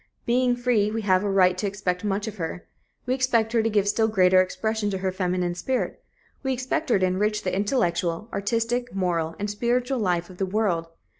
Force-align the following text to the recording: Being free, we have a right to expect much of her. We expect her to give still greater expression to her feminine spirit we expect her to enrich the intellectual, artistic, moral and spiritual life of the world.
Being 0.25 0.55
free, 0.55 0.89
we 0.89 1.03
have 1.03 1.23
a 1.23 1.29
right 1.29 1.55
to 1.59 1.67
expect 1.67 2.03
much 2.03 2.27
of 2.27 2.37
her. 2.37 2.65
We 3.05 3.13
expect 3.13 3.53
her 3.53 3.61
to 3.61 3.69
give 3.69 3.87
still 3.87 4.07
greater 4.07 4.41
expression 4.41 4.89
to 4.89 4.97
her 4.97 5.11
feminine 5.11 5.53
spirit 5.53 6.03
we 6.41 6.53
expect 6.53 6.89
her 6.89 6.97
to 6.97 7.05
enrich 7.05 7.43
the 7.43 7.55
intellectual, 7.55 8.27
artistic, 8.33 8.95
moral 8.95 9.35
and 9.37 9.47
spiritual 9.47 9.99
life 9.99 10.31
of 10.31 10.37
the 10.37 10.47
world. 10.47 10.87